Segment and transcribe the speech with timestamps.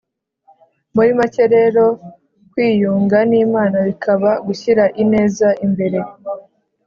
[0.95, 1.83] muri make rero,
[2.51, 5.99] kwiyunga n’imana bikaba gushyira ineza imbere